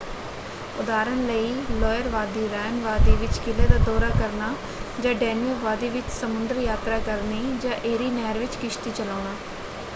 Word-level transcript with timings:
ਉਦਾਹਰਣ 0.75 1.17
ਲਈ 1.25 1.51
ਲੌਇਰ 1.71 2.07
ਵਾਦੀ 2.09 2.47
ਰ੍ਹਾਇਨ 2.47 2.79
ਵਾਦੀ 2.81 3.15
ਵਿੱਚ 3.17 3.37
ਕਿਲ੍ਹੇ 3.39 3.67
ਦਾ 3.67 3.77
ਦੌਰਾ 3.85 4.09
ਕਰਨਾ 4.11 4.53
ਜਾਂ 4.99 5.13
ਡੇਨਿਊਬ 5.15 5.63
ਵਾਦੀ 5.63 5.89
ਵਿੱਚ 5.89 6.09
ਸਮੁੰਦਰ-ਯਾਤਰਾ 6.11 6.99
ਕਰਨੀ 7.03 7.41
ਜਾਂ 7.59 7.73
ਏਰੀ 7.85 8.09
ਨਹਿਰ 8.11 8.37
ਵਿੱਚ 8.39 8.55
ਕਿਸ਼ਤੀ 8.57 8.91
ਚਲਾਉਣਾ। 8.93 9.35